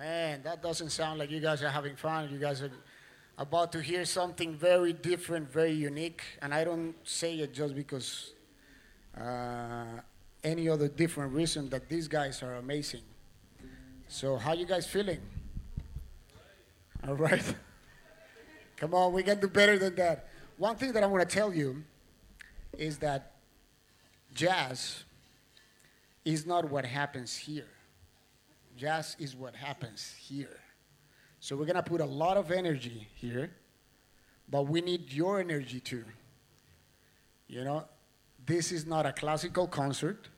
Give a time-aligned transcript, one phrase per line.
[0.00, 2.30] Man, that doesn't sound like you guys are having fun.
[2.32, 2.70] You guys are
[3.36, 6.22] about to hear something very different, very unique.
[6.40, 8.32] And I don't say it just because
[9.14, 10.00] uh,
[10.42, 13.02] any other different reason that these guys are amazing.
[14.08, 15.20] So, how you guys feeling?
[17.06, 17.54] All right.
[18.76, 20.28] Come on, we can do better than that.
[20.56, 21.84] One thing that I want to tell you
[22.78, 23.32] is that
[24.32, 25.04] jazz
[26.24, 27.68] is not what happens here.
[28.80, 30.58] Jazz is what happens here.
[31.38, 33.50] So we're going to put a lot of energy here,
[34.48, 36.04] but we need your energy too.
[37.46, 37.84] You know,
[38.46, 40.30] this is not a classical concert.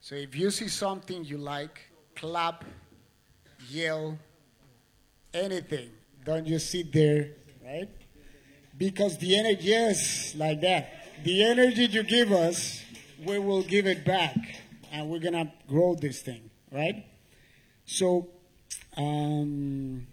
[0.00, 2.64] So if you see something you like, clap,
[3.68, 4.18] yell,
[5.34, 5.90] anything.
[6.24, 7.90] Don't just sit there, right?
[8.78, 11.22] Because the energy, yes, like that.
[11.22, 12.82] The energy you give us,
[13.22, 14.38] we will give it back.
[14.90, 17.04] And we're going to grow this thing, right?
[17.90, 18.28] So,
[18.98, 20.06] um,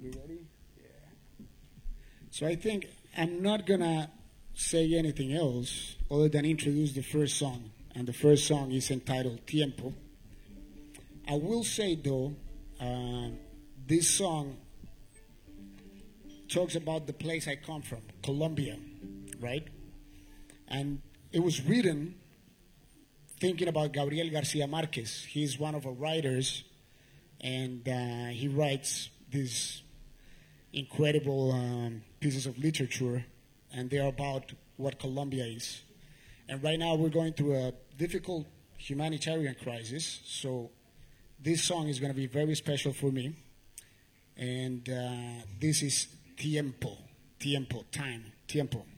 [0.00, 0.46] we ready?
[0.78, 1.46] Yeah.
[2.30, 2.86] So I think
[3.18, 4.08] I'm not to
[4.54, 7.72] say anything else other than introduce the first song.
[7.96, 9.92] And the first song is entitled Tiempo.
[11.28, 12.36] I will say, though,
[12.80, 13.30] uh,
[13.84, 14.56] this song
[16.48, 18.76] talks about the place I come from, Colombia,
[19.40, 19.66] right?
[20.68, 22.14] And it was written
[23.42, 25.24] thinking about Gabriel Garcia Marquez.
[25.24, 26.62] He's one of our writers,
[27.40, 29.82] and uh, he writes these
[30.72, 33.24] incredible um, pieces of literature,
[33.74, 35.82] and they're about what Colombia is.
[36.48, 38.46] And right now, we're going through a difficult
[38.78, 40.70] humanitarian crisis, so
[41.40, 43.34] this song is going to be very special for me.
[44.36, 46.06] And uh, this is
[46.36, 46.96] Tiempo,
[47.40, 48.91] Tiempo, time, Tiempo.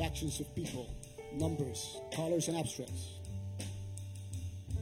[0.00, 0.88] Factions of people,
[1.34, 3.18] numbers, colors, and abstracts.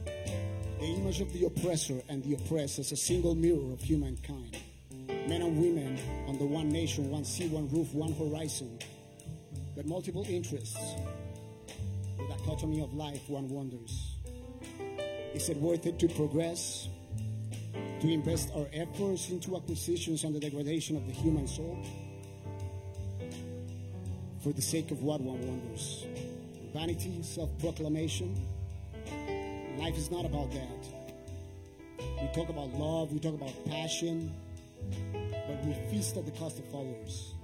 [0.05, 4.55] The image of the oppressor and the oppressed as a single mirror of humankind.
[5.27, 8.79] Men and women under one nation, one sea, one roof, one horizon,
[9.75, 10.79] but multiple interests.
[12.17, 14.15] The dichotomy of life, one wonders.
[15.33, 16.87] Is it worth it to progress?
[17.99, 21.77] To invest our efforts into acquisitions and the degradation of the human soul?
[24.49, 26.07] For the sake of what one wonders.
[26.73, 28.35] Vanity, self proclamation.
[29.77, 30.87] Life is not about that.
[31.99, 34.33] We talk about love, we talk about passion,
[35.11, 37.35] but we feast at the cost of others.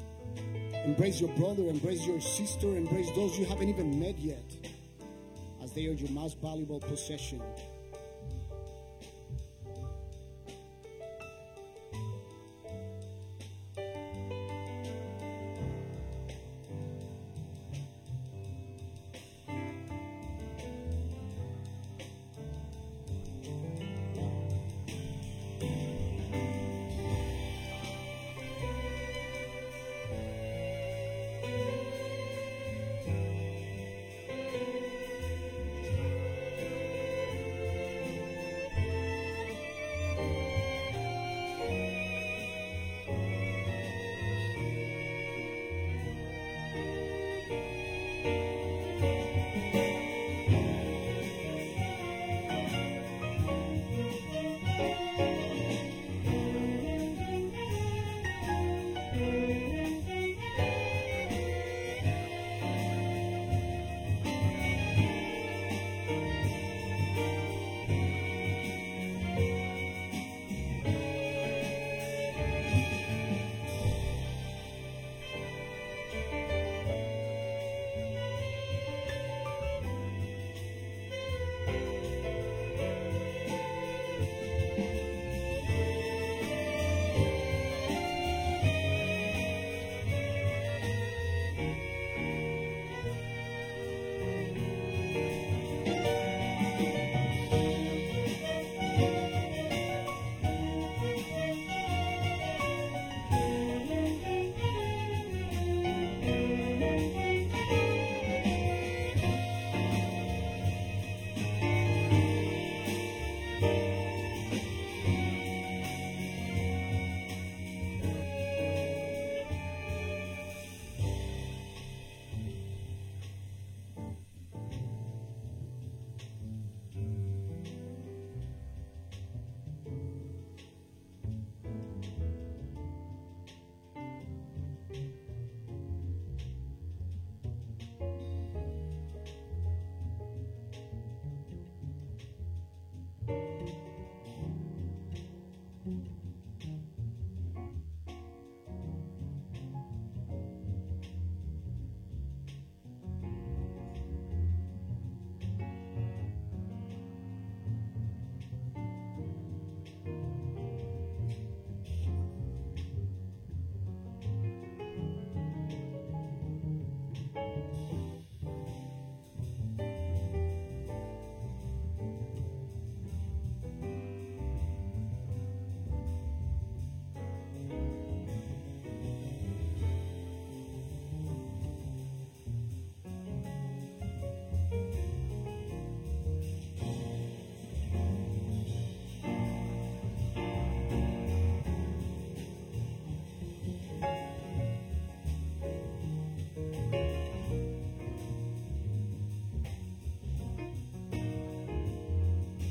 [0.84, 4.51] Embrace your brother, embrace your sister, embrace those you haven't even met yet,
[5.63, 7.40] as they are your most valuable possession.
[48.25, 48.55] Amen.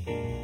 [0.07, 0.34] Amen.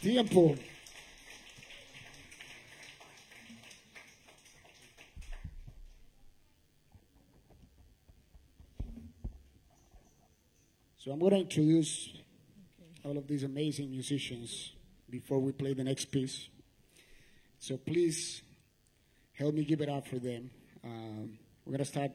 [0.00, 0.56] Tiempo.
[10.96, 12.14] So I'm going to introduce
[13.04, 14.72] all of these amazing musicians
[15.10, 16.48] before we play the next piece.
[17.58, 18.40] So please
[19.34, 20.50] help me give it up for them.
[20.82, 22.12] Um, we're going to start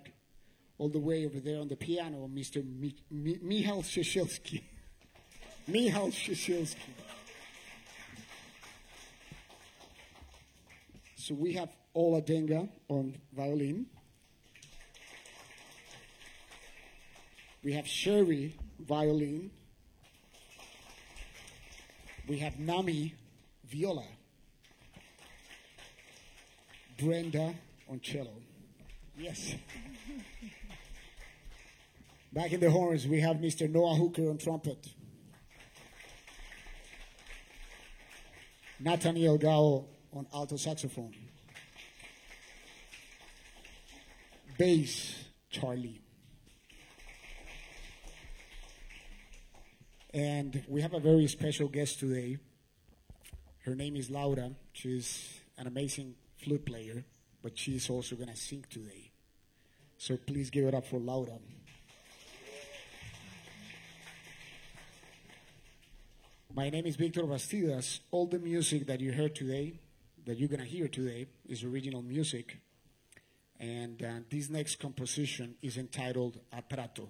[0.79, 2.63] all the way over there on the piano, Mr.
[2.65, 4.63] Mi- Mi- Michal Shishilsky.
[5.67, 6.09] Michal.
[11.25, 13.87] So we have Ola Denga on violin.
[17.63, 19.49] We have Sherry violin.
[22.27, 23.15] We have Nami
[23.65, 24.03] viola.
[26.99, 27.55] Brenda
[27.89, 28.35] on cello.
[29.17, 29.55] Yes.
[32.33, 33.67] Back in the horns, we have Mr.
[33.67, 34.89] Noah Hooker on trumpet.
[38.79, 41.13] Nathaniel Gao on alto saxophone.
[44.57, 46.01] Bass, Charlie.
[50.13, 52.37] And we have a very special guest today.
[53.65, 54.51] Her name is Laura.
[54.71, 57.03] She's an amazing flute player,
[57.43, 59.11] but she's also going to sing today.
[59.97, 61.37] So please give it up for Laura.
[66.53, 67.99] My name is Victor Bastidas.
[68.11, 69.81] All the music that you heard today,
[70.25, 72.57] that you're going to hear today, is original music.
[73.59, 77.07] And uh, this next composition is entitled Atrato.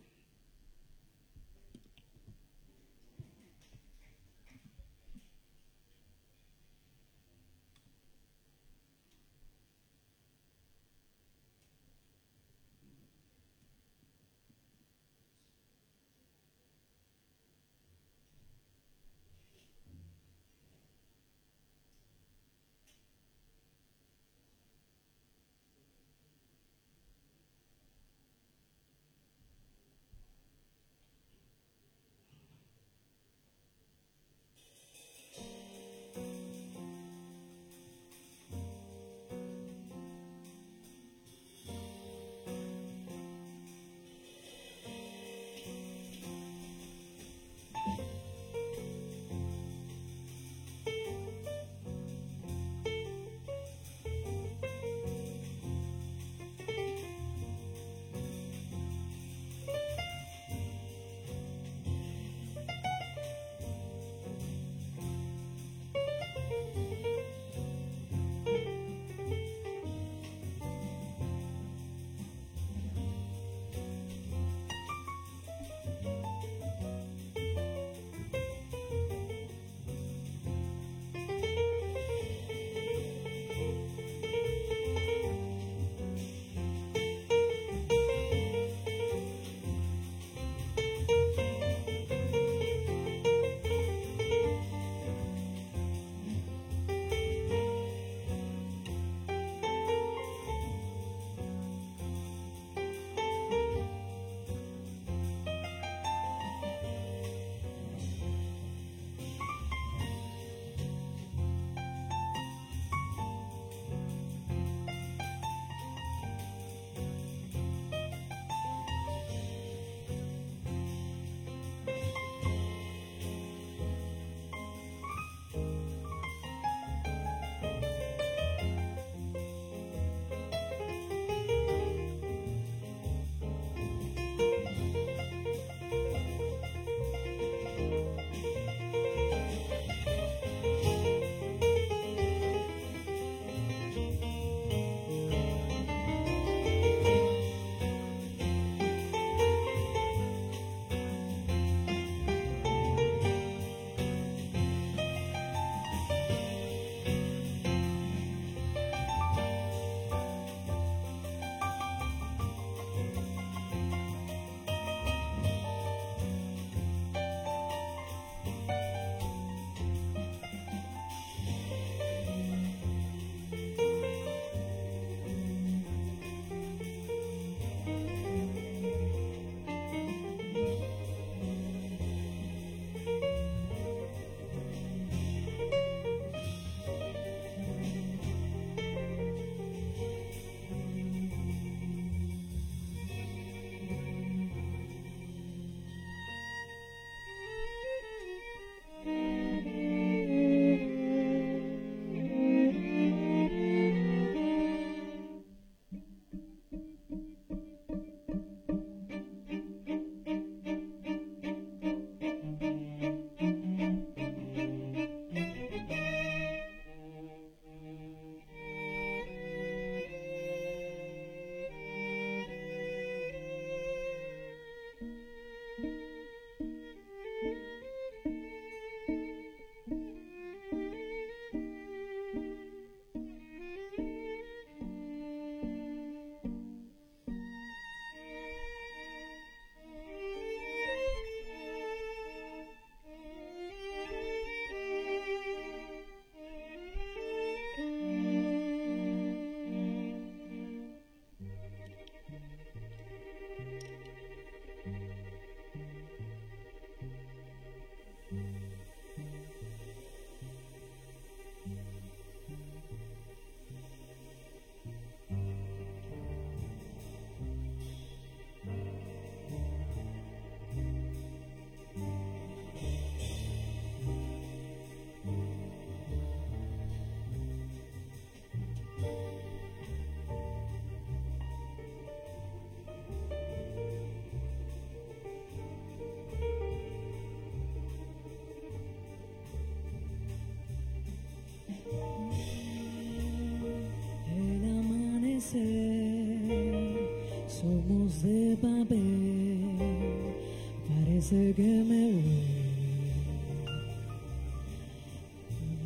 [301.26, 302.22] Parece que me voy.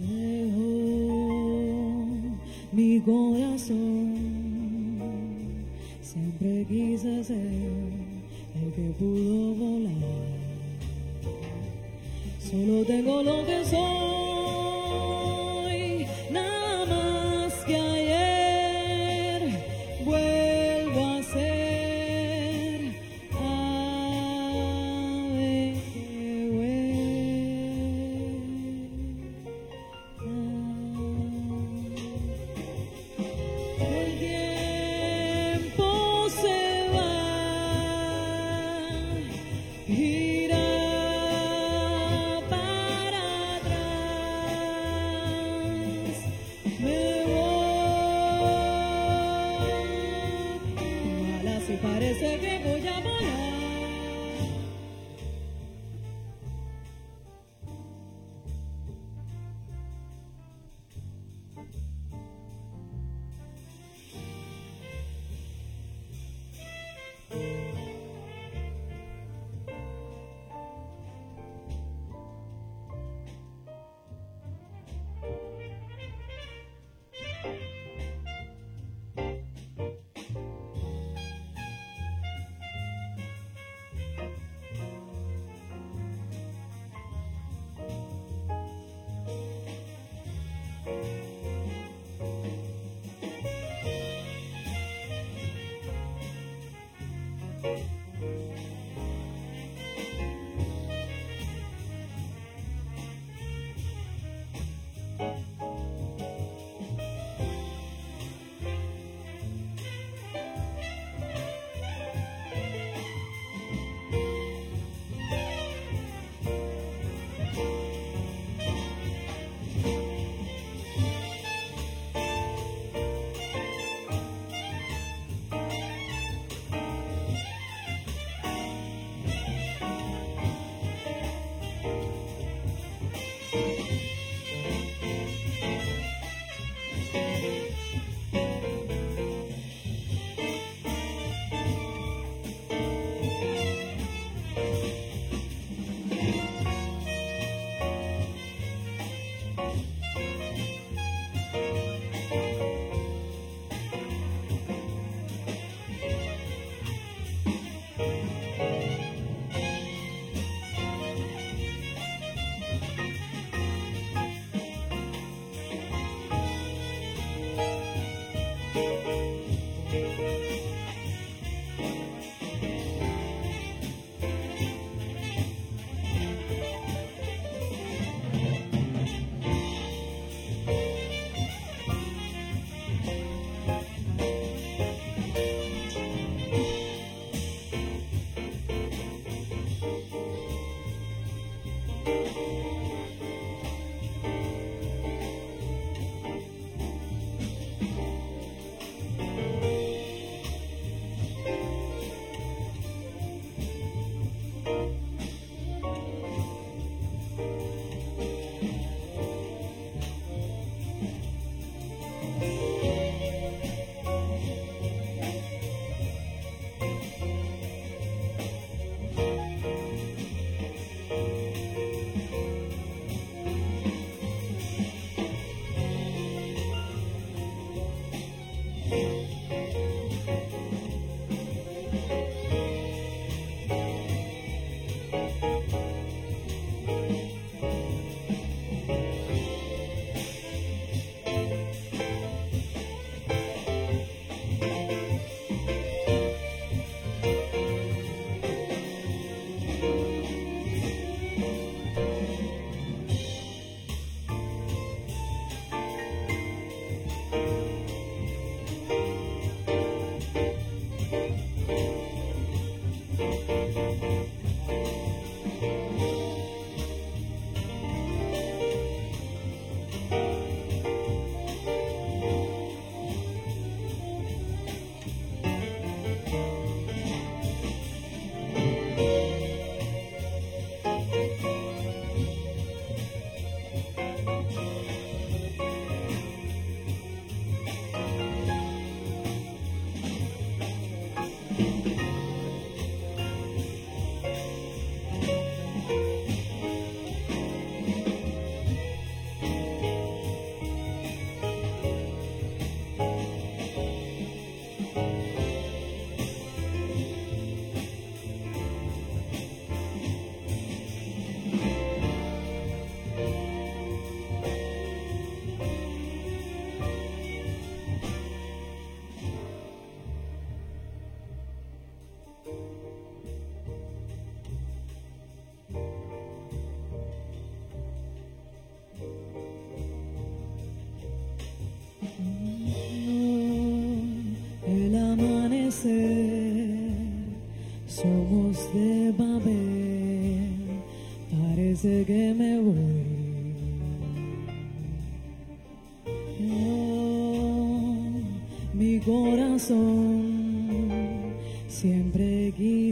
[0.02, 0.70] Dejo
[2.72, 4.16] mi corazón,
[6.02, 9.94] siempre quise ser el que pudo volar.
[12.40, 14.29] Solo tengo lo que soy,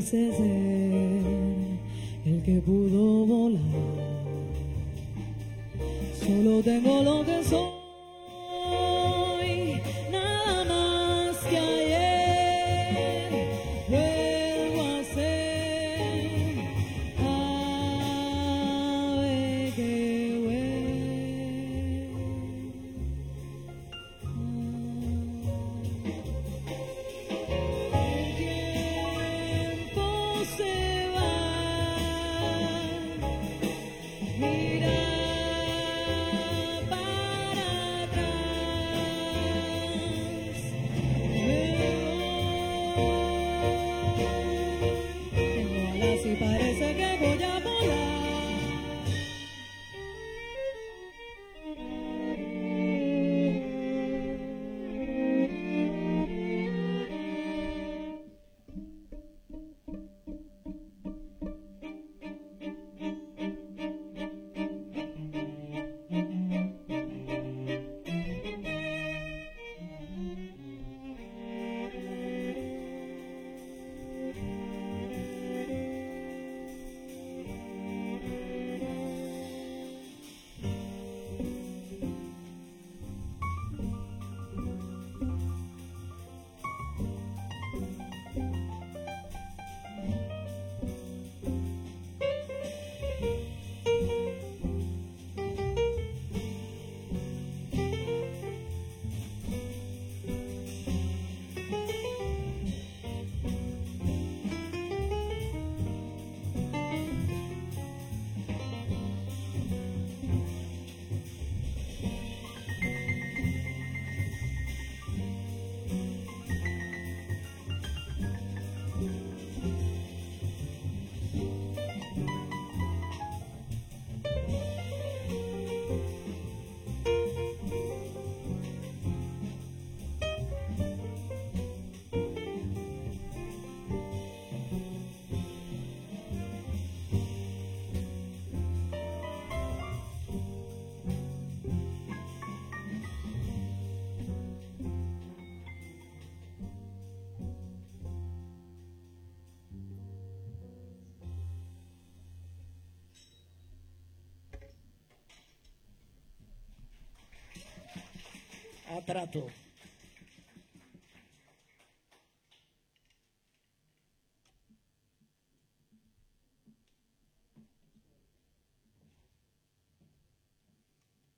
[0.09, 0.56] siempre quise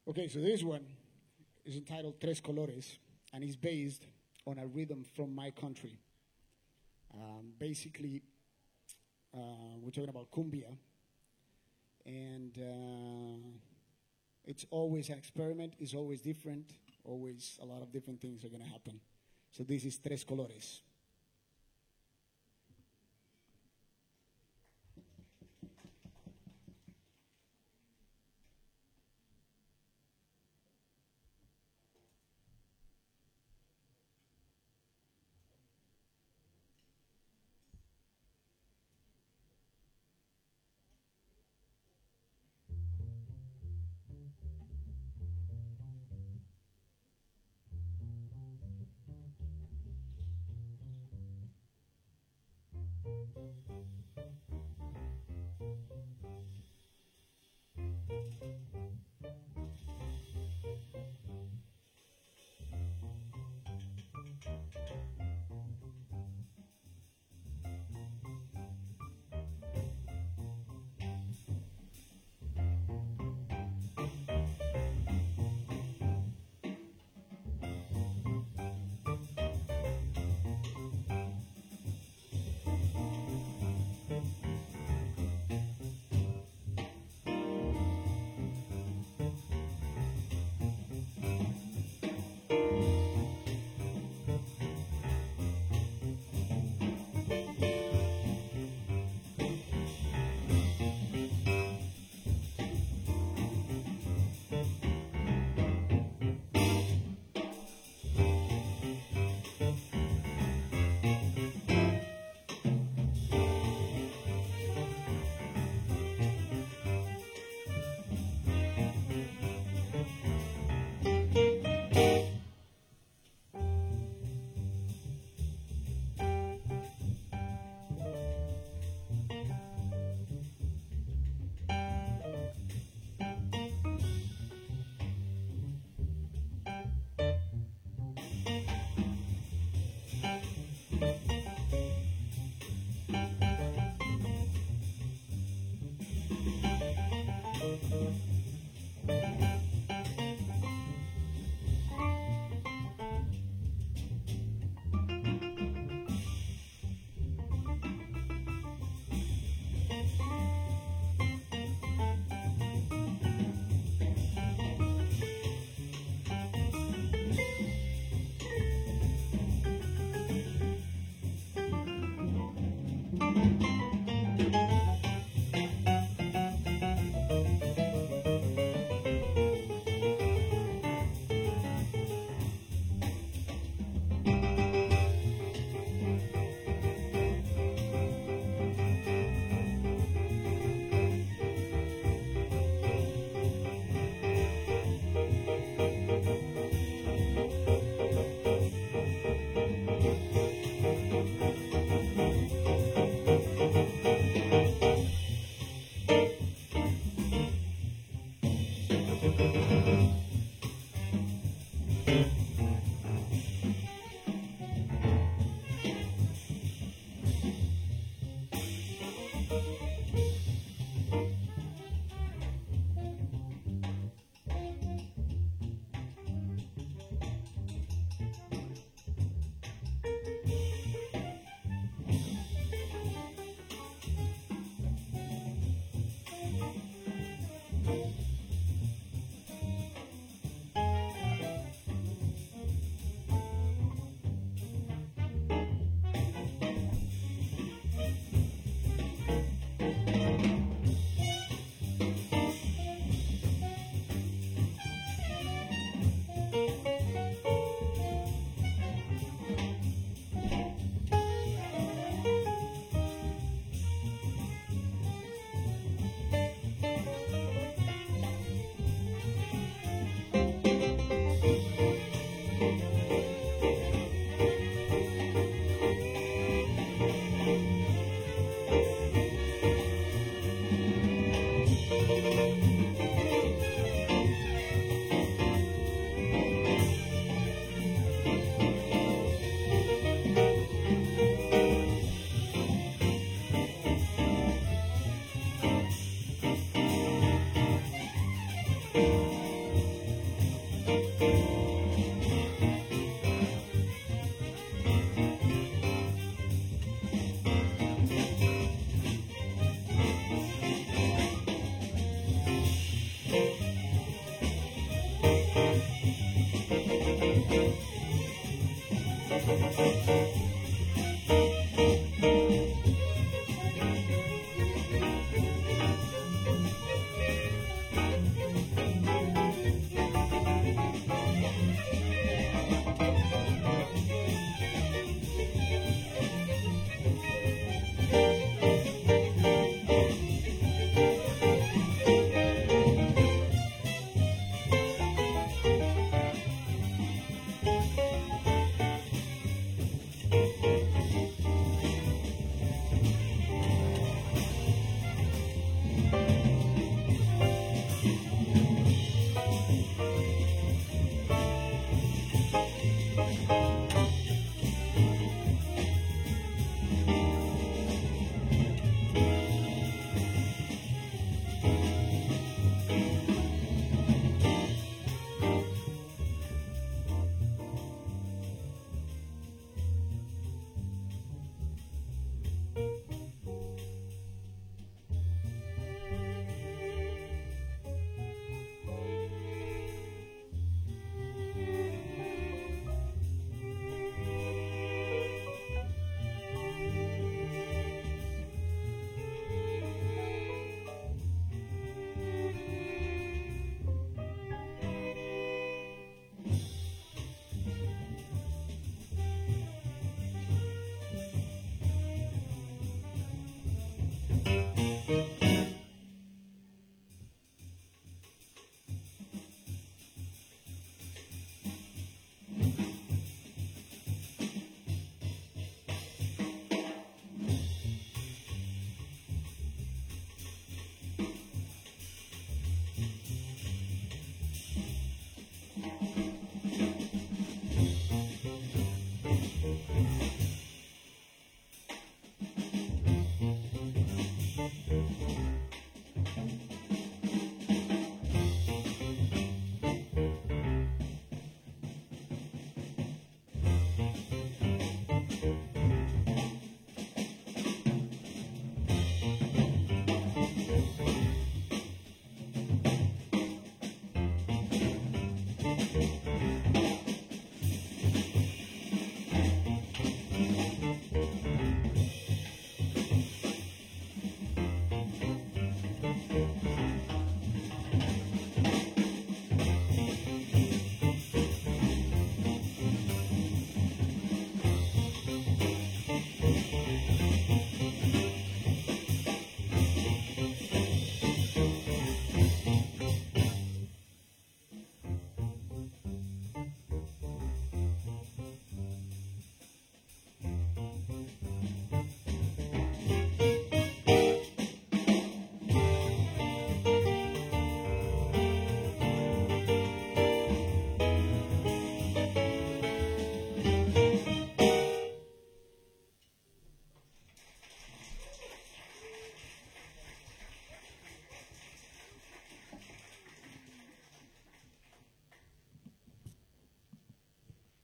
[0.08, 0.86] Okay, so this one
[1.66, 2.98] is entitled Tres Colores
[3.34, 4.06] and is based
[4.46, 5.98] on a rhythm from my country.
[7.14, 8.22] Um, basically,
[9.34, 10.76] uh, we're talking about cumbia,
[12.06, 13.50] and uh,
[14.46, 16.72] it's always an experiment, it's always different,
[17.10, 19.00] always a lot of different things are going to happen.
[19.52, 20.82] So this is Tres Colores.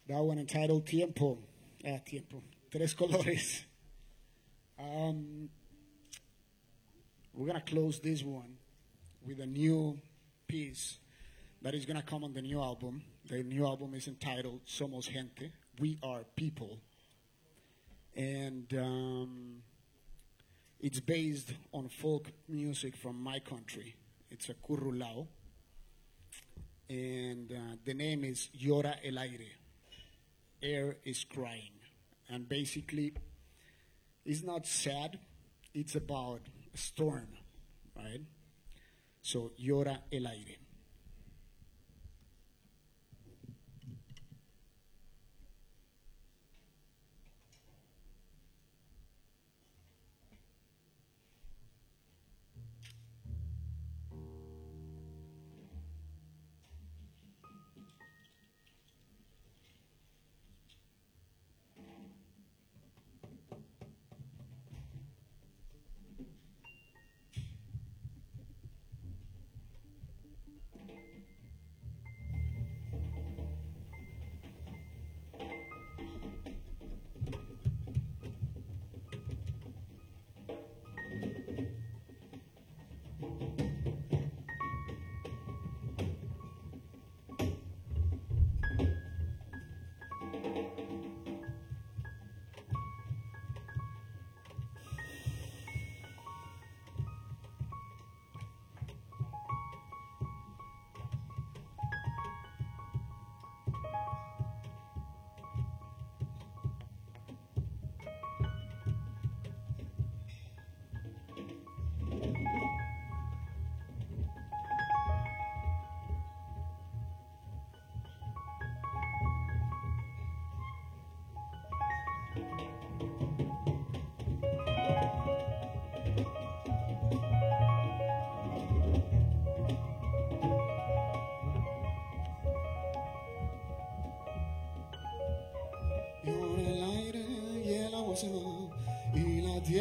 [0.07, 1.39] That one entitled Tiempo.
[1.85, 2.43] Ah, Tiempo.
[2.71, 3.63] Tres Colores.
[4.77, 5.49] Um,
[7.33, 8.57] we're going to close this one
[9.25, 9.99] with a new
[10.47, 10.99] piece
[11.61, 13.01] that is going to come on the new album.
[13.27, 15.51] The new album is entitled Somos Gente.
[15.79, 16.79] We are people.
[18.15, 19.63] And um,
[20.79, 23.95] it's based on folk music from my country.
[24.29, 25.27] It's a currulao.
[26.89, 29.64] And uh, the name is Llora el Aire.
[30.65, 31.77] Air is crying.
[32.27, 33.13] And basically,
[34.25, 35.19] it's not sad,
[35.73, 36.41] it's about
[36.73, 37.27] a storm,
[37.95, 38.21] right?
[39.21, 40.64] So, llora el aire.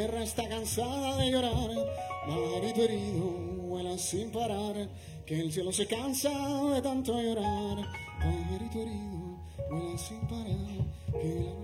[0.07, 1.71] Tierra está cansada de llorar.
[2.27, 3.25] Marito herido
[3.69, 4.87] vuela sin parar,
[5.25, 6.31] que el cielo se cansa
[6.75, 7.87] de tanto llorar.
[8.19, 9.39] Pajarito herido
[9.71, 11.64] vuela sin parar, que la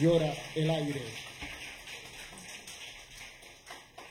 [0.00, 1.02] llora el aire.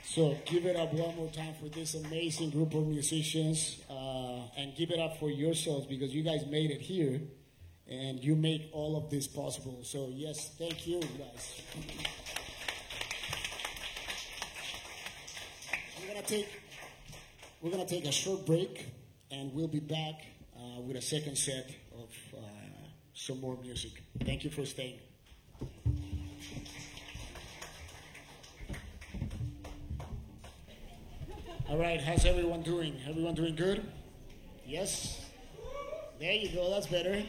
[0.03, 4.75] So give it up one more time for this amazing group of musicians, uh, and
[4.75, 7.21] give it up for yourselves because you guys made it here,
[7.87, 9.79] and you make all of this possible.
[9.83, 11.61] So yes, thank you guys.
[16.01, 16.49] We're gonna take
[17.61, 18.87] we're gonna take a short break,
[19.31, 20.25] and we'll be back
[20.57, 22.41] uh, with a second set of uh,
[23.13, 23.91] some more music.
[24.25, 24.99] Thank you for staying.
[31.69, 32.99] All right, how's everyone doing?
[33.07, 33.85] Everyone doing good?
[34.65, 35.23] Yes?
[36.19, 37.21] There you go, that's better.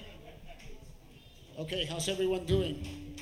[1.59, 3.18] Okay, how's everyone doing?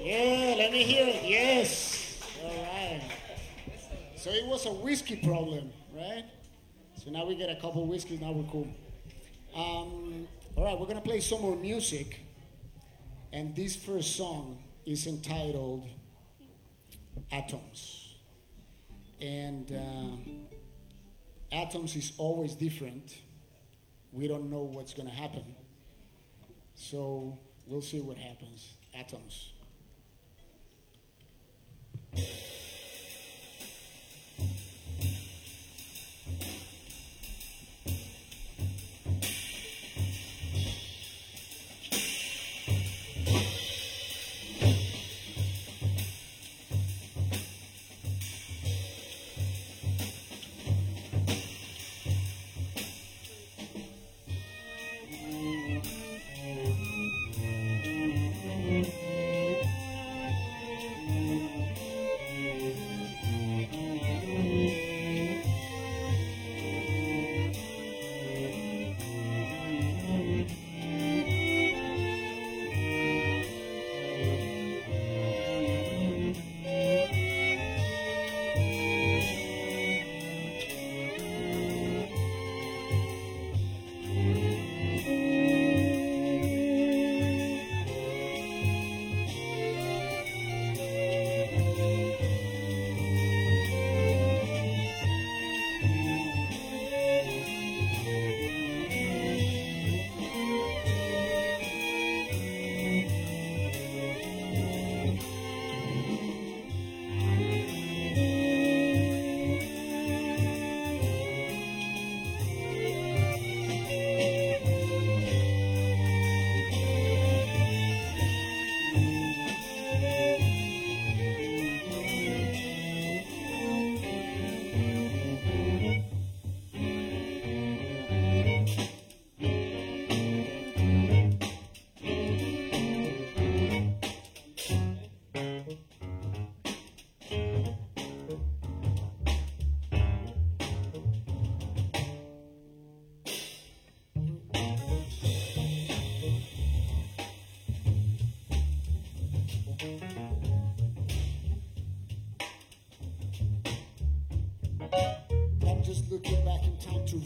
[0.00, 1.24] Yeah, let me hear it.
[1.24, 2.18] Yes.
[2.42, 3.02] All right.
[4.16, 6.24] So it was a whiskey problem, right?
[7.04, 8.68] So now we get a couple whiskeys, now we're cool.
[9.54, 12.20] Um, all right, we're going to play some more music.
[13.30, 14.56] And this first song
[14.86, 15.86] is entitled
[17.30, 18.05] Atoms.
[19.20, 23.18] And uh, atoms is always different.
[24.12, 25.44] We don't know what's going to happen.
[26.74, 28.74] So we'll see what happens.
[28.94, 29.52] Atoms.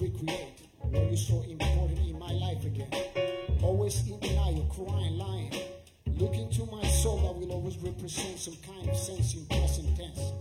[0.00, 2.88] Recreate what you so important in my life again.
[3.62, 5.54] Always in denial, crying, lying.
[6.16, 10.32] Look into my soul that will always represent some kind of sense in present tense.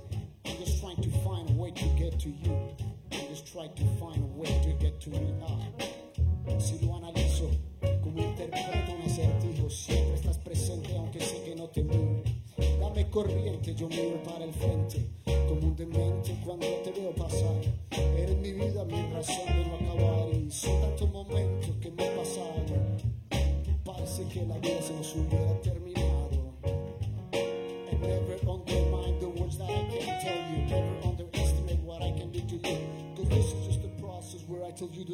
[0.46, 2.76] I'm just trying to find a way to get to you.
[3.12, 5.34] I'm just trying to find a way to get to me.
[5.44, 7.50] Ah, si lo analizo
[8.02, 12.24] como interpreto un acertijo, siempre estás presente aunque sé que no te miro.
[12.80, 15.06] Dame corriente, yo miro para el frente,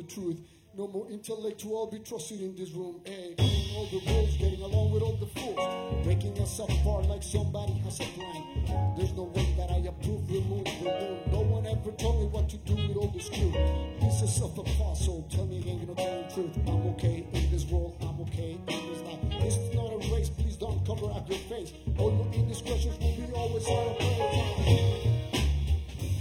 [0.06, 0.40] truth.
[0.78, 3.00] No more intellectual be trusted in this room.
[3.06, 6.04] Hey, getting all the rules, getting along with all the fools.
[6.04, 8.94] Breaking us apart like somebody has a plan.
[8.98, 11.28] There's no way that I approve, remove, remove.
[11.32, 13.54] No one ever told me what to do with all this crew.
[14.02, 16.58] Pieces of a puzzle, tell me again, you know, the truth.
[16.68, 19.22] I'm okay in this world, I'm okay in this life.
[19.42, 21.72] This is not a race, please don't cover up your face.
[21.98, 23.98] All your indiscretions will be always out of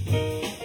[0.07, 0.64] place.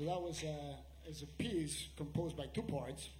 [0.00, 3.10] So that was a, is a piece composed by two parts.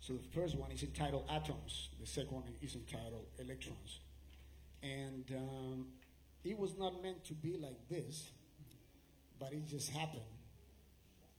[0.00, 1.88] So the first one is entitled Atoms.
[1.98, 4.00] The second one is entitled Electrons.
[4.82, 5.86] And um,
[6.44, 8.28] it was not meant to be like this,
[9.40, 10.20] but it just happened.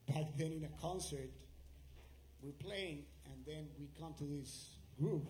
[0.07, 1.29] Back then in a concert,
[2.41, 5.21] we're playing, and then we come to this groove,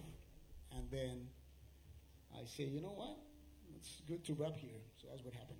[0.71, 1.27] and then
[2.33, 3.17] I say, you know what?
[3.75, 4.79] It's good to rap here.
[5.01, 5.59] So that's what happened.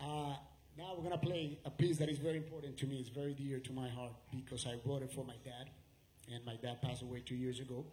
[0.00, 0.36] Uh,
[0.78, 2.98] now we're gonna play a piece that is very important to me.
[2.98, 5.70] It's very dear to my heart because I wrote it for my dad,
[6.32, 7.84] and my dad passed away two years ago.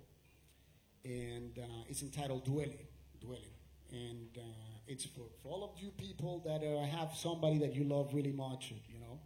[1.03, 2.77] And uh, it's entitled Duele,
[3.23, 3.53] Duele,
[3.91, 4.41] and uh,
[4.87, 8.31] it's for, for all of you people that uh, have somebody that you love really
[8.31, 8.71] much.
[8.87, 9.19] You know,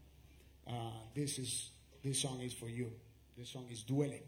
[0.68, 2.92] uh, this is this song is for you.
[3.38, 4.22] This song is Duele.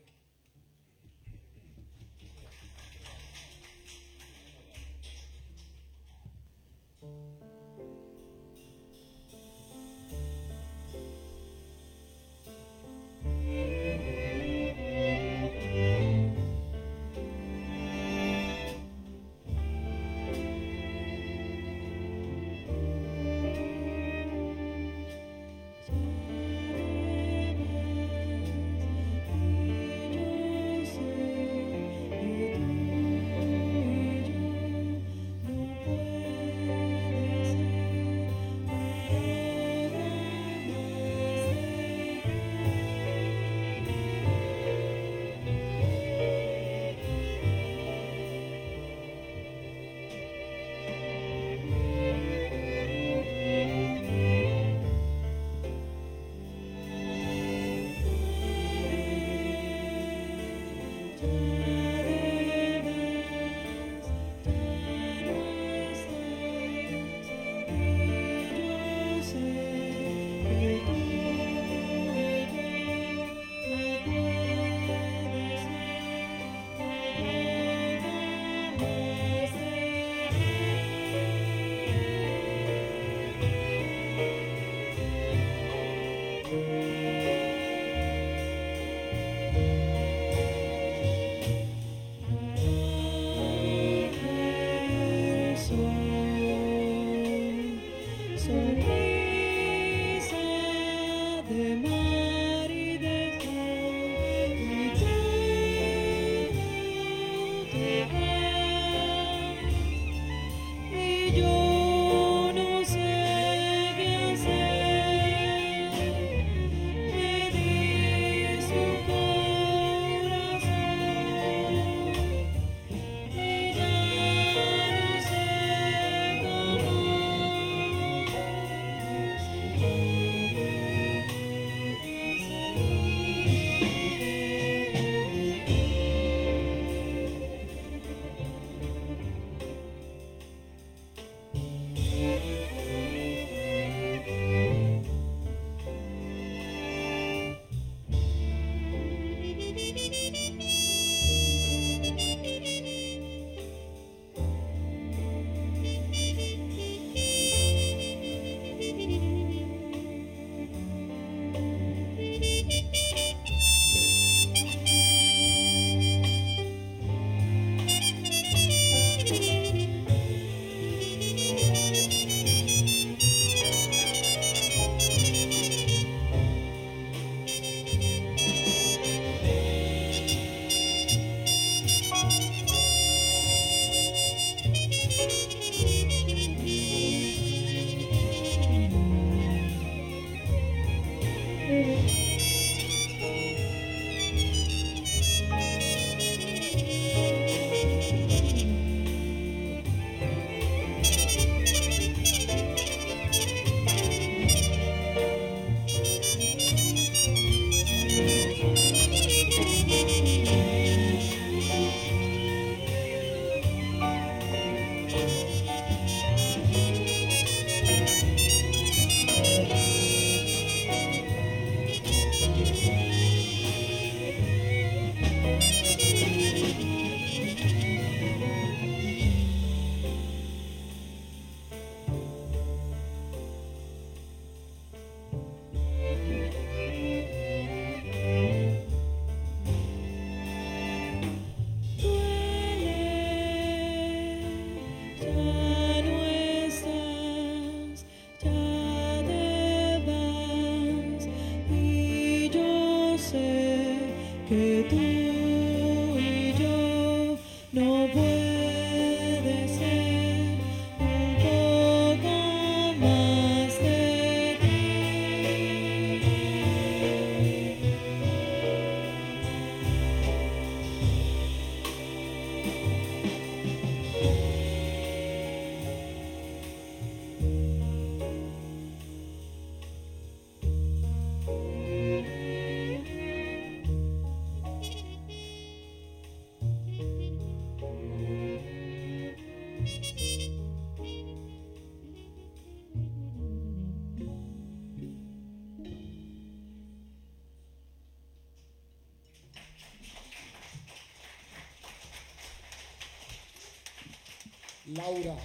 [304.96, 305.38] Laura.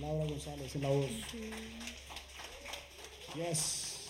[0.00, 1.10] Laura González en la voz.
[3.36, 4.08] Yes.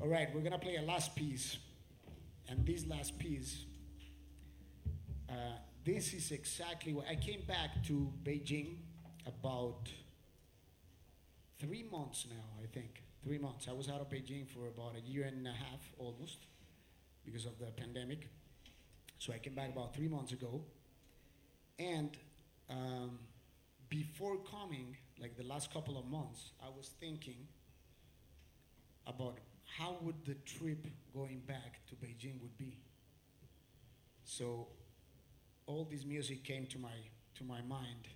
[0.00, 1.58] All right, we're gonna play a last piece.
[2.48, 3.66] And this last piece,
[5.28, 8.76] uh, this is exactly what I came back to Beijing
[9.26, 9.88] about
[11.58, 13.02] three months now, I think.
[13.24, 13.68] Three months.
[13.68, 16.38] I was out of Beijing for about a year and a half almost
[17.24, 18.28] because of the pandemic.
[19.22, 20.62] So I came back about three months ago.
[21.78, 22.10] And
[22.68, 23.20] um,
[23.88, 27.46] before coming, like the last couple of months, I was thinking
[29.06, 29.38] about
[29.78, 32.80] how would the trip going back to Beijing would be.
[34.24, 34.66] So
[35.66, 36.96] all this music came to my
[37.36, 38.08] to my mind,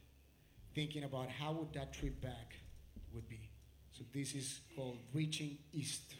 [0.74, 2.56] thinking about how would that trip back
[3.14, 3.48] would be.
[3.92, 6.16] So this is called Reaching East,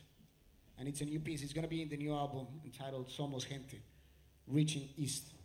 [0.79, 1.43] and it's a new piece.
[1.43, 3.83] It's gonna be in the new album entitled Somos Gente,
[4.49, 5.36] Reaching East.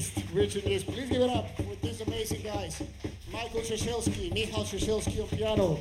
[0.00, 0.62] East, reaching.
[0.62, 2.82] Please give it up for these amazing guys.
[3.32, 5.78] Michael Shashelski, Michal Shashelski on piano,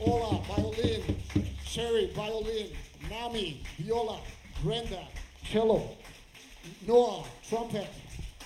[0.00, 1.02] Ola, violin,
[1.64, 2.68] Sherry, violin,
[3.10, 4.20] Nami, viola,
[4.62, 5.04] Brenda,
[5.42, 5.90] cello,
[6.86, 7.88] Noah, trumpet,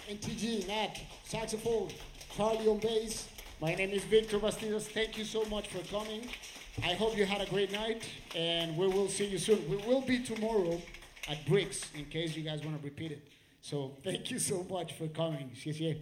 [0.08, 1.88] NTG, Nat, saxophone,
[2.34, 3.28] Charlie on bass.
[3.60, 4.84] My name is Victor Bastidas.
[4.84, 6.28] Thank you so much for coming.
[6.82, 9.68] I hope you had a great night, and we will see you soon.
[9.68, 10.80] We will be tomorrow
[11.28, 13.33] at Bricks, in case you guys want to repeat it.
[13.66, 15.48] So thank you so much for coming.
[15.54, 15.96] 谢谢。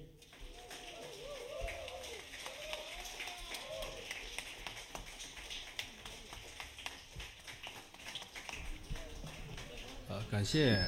[10.09, 10.85] 呃，感谢，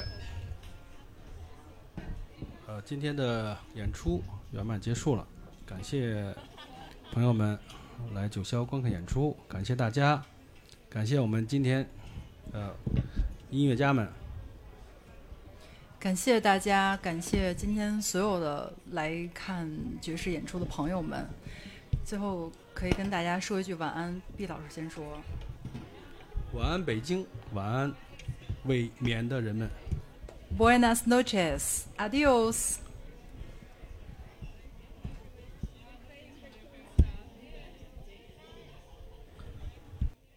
[2.67, 4.21] 呃，今天的演出
[4.51, 5.25] 圆满结束了，
[5.65, 6.35] 感谢
[7.13, 7.57] 朋友们
[8.13, 10.21] 来九霄观看演出，感谢大家，
[10.89, 11.89] 感谢我们今天
[12.51, 12.75] 呃
[13.49, 14.11] 音乐家们，
[16.05, 19.67] 感谢大家，感谢今天所有的来看
[19.99, 21.25] 爵士演出的朋友们。
[22.05, 25.03] 最后可以跟大家说一句晚安，毕老师先说。
[26.53, 27.25] 晚安北京，
[27.55, 27.91] 晚安
[28.65, 29.67] 未眠的人们。
[30.55, 32.75] Buenas noches, adios。